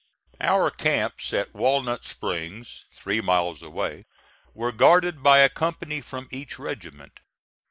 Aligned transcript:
Our 0.41 0.71
camps 0.71 1.31
at 1.31 1.53
Walnut 1.53 2.05
Springs, 2.05 2.85
three 2.91 3.21
miles 3.21 3.61
away, 3.61 4.07
were 4.55 4.71
guarded 4.71 5.21
by 5.21 5.41
a 5.41 5.47
company 5.47 6.01
from 6.01 6.27
each 6.31 6.57
regiment. 6.57 7.19